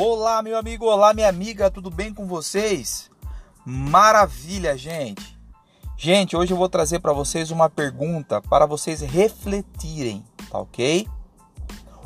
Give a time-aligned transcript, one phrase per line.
[0.00, 3.10] Olá, meu amigo, olá, minha amiga, tudo bem com vocês?
[3.66, 5.36] Maravilha, gente.
[5.96, 11.08] Gente, hoje eu vou trazer para vocês uma pergunta para vocês refletirem, tá ok?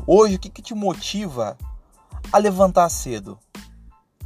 [0.07, 1.59] Hoje, o que, que te motiva
[2.32, 3.39] a levantar cedo?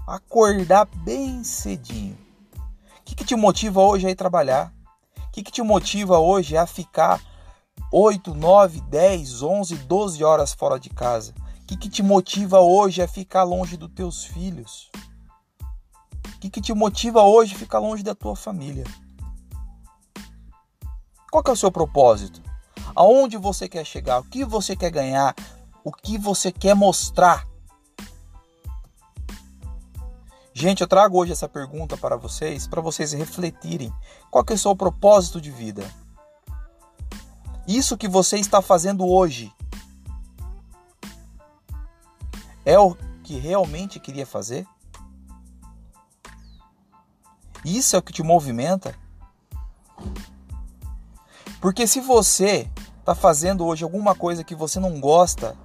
[0.06, 2.16] Acordar bem cedinho.
[3.00, 4.72] O que, que te motiva hoje a ir trabalhar?
[5.26, 7.20] O que, que te motiva hoje a ficar
[7.92, 11.34] 8, 9, 10, 11, 12 horas fora de casa?
[11.66, 14.88] O que, que te motiva hoje a ficar longe dos teus filhos?
[16.24, 18.84] O que, que te motiva hoje a ficar longe da tua família?
[21.28, 22.40] Qual é o seu propósito?
[22.94, 24.20] Aonde você quer chegar?
[24.20, 25.34] O que você quer ganhar?
[25.82, 27.44] O que você quer mostrar?
[30.54, 33.92] Gente, eu trago hoje essa pergunta para vocês, para vocês refletirem.
[34.30, 35.84] Qual é o seu propósito de vida?
[37.66, 39.52] Isso que você está fazendo hoje
[42.66, 44.66] é o que realmente queria fazer?
[47.64, 48.94] Isso é o que te movimenta?
[51.60, 55.56] Porque se você está fazendo hoje alguma coisa que você não gosta,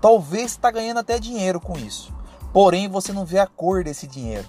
[0.00, 2.12] talvez está ganhando até dinheiro com isso.
[2.52, 4.48] Porém, você não vê a cor desse dinheiro.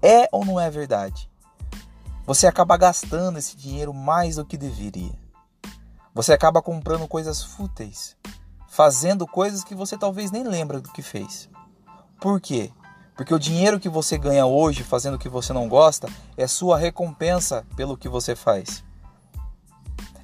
[0.00, 1.28] É ou não é verdade?
[2.24, 5.18] Você acaba gastando esse dinheiro mais do que deveria.
[6.14, 8.16] Você acaba comprando coisas fúteis,
[8.68, 11.48] fazendo coisas que você talvez nem lembra do que fez.
[12.20, 12.70] Por quê?
[13.16, 16.78] Porque o dinheiro que você ganha hoje fazendo o que você não gosta é sua
[16.78, 18.84] recompensa pelo que você faz.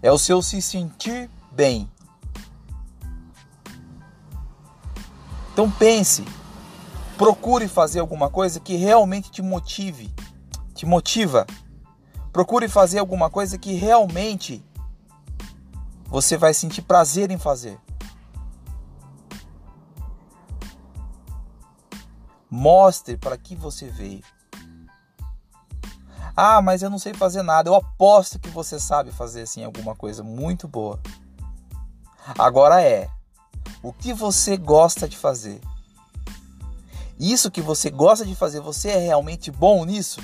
[0.00, 1.90] É o seu se sentir bem.
[5.52, 6.24] Então pense,
[7.16, 10.14] procure fazer alguma coisa que realmente te motive,
[10.74, 11.46] te motiva.
[12.32, 14.64] Procure fazer alguma coisa que realmente
[16.06, 17.78] você vai sentir prazer em fazer.
[22.54, 24.22] Mostre para que você veio.
[26.36, 27.68] Ah, mas eu não sei fazer nada.
[27.68, 31.00] Eu aposto que você sabe fazer assim alguma coisa muito boa.
[32.38, 33.10] Agora é
[33.82, 35.60] o que você gosta de fazer.
[37.18, 40.20] Isso que você gosta de fazer, você é realmente bom nisso?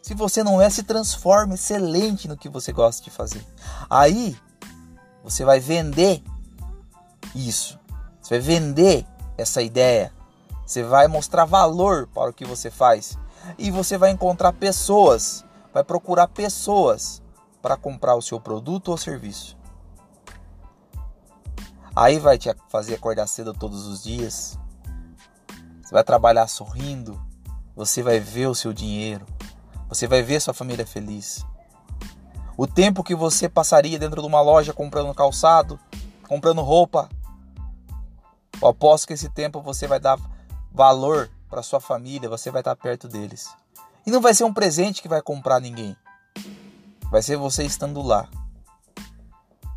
[0.00, 3.46] Se você não é, se transforme excelente no que você gosta de fazer.
[3.90, 4.34] Aí
[5.22, 6.22] você vai vender
[7.34, 7.78] isso.
[8.22, 9.06] Você vai vender
[9.36, 10.15] essa ideia.
[10.66, 13.16] Você vai mostrar valor para o que você faz.
[13.56, 17.22] E você vai encontrar pessoas, vai procurar pessoas
[17.62, 19.56] para comprar o seu produto ou serviço.
[21.94, 24.58] Aí vai te fazer acordar cedo todos os dias.
[25.82, 27.18] Você vai trabalhar sorrindo.
[27.76, 29.24] Você vai ver o seu dinheiro.
[29.88, 31.46] Você vai ver sua família feliz.
[32.56, 35.78] O tempo que você passaria dentro de uma loja comprando calçado,
[36.26, 37.08] comprando roupa,
[38.60, 40.18] eu aposto que esse tempo você vai dar
[40.76, 43.48] valor para sua família, você vai estar perto deles.
[44.06, 45.96] E não vai ser um presente que vai comprar ninguém.
[47.10, 48.28] Vai ser você estando lá.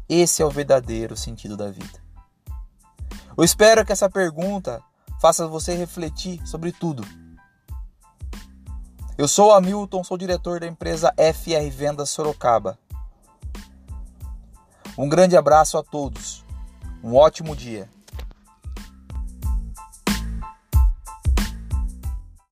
[0.10, 2.04] Esse é o verdadeiro sentido da vida.
[3.38, 4.84] Eu espero que essa pergunta
[5.22, 7.04] faça você refletir sobre tudo.
[9.18, 12.78] Eu sou Hamilton, sou diretor da empresa FR Vendas Sorocaba.
[14.98, 16.44] Um grande abraço a todos.
[17.02, 17.90] Um ótimo dia.